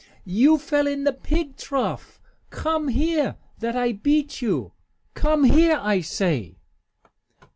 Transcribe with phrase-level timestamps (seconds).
[0.25, 2.19] You fell in the pig trough?
[2.49, 4.73] Come here, that I beat you!
[5.13, 6.57] Come here, I say!"